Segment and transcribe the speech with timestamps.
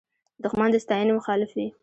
[0.43, 1.67] دښمن د ستاینې مخالف وي